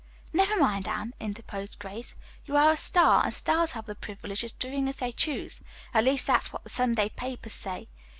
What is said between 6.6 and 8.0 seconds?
the Sunday papers say.